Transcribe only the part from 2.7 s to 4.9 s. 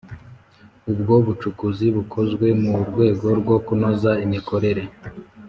rwego rwo kunoza imikorere